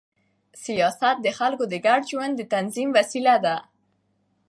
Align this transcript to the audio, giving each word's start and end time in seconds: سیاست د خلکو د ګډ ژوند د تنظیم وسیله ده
سیاست 0.63 1.15
د 1.21 1.27
خلکو 1.39 1.63
د 1.69 1.75
ګډ 1.85 2.01
ژوند 2.11 2.33
د 2.37 2.41
تنظیم 2.53 2.89
وسیله 2.97 3.35
ده 3.45 3.55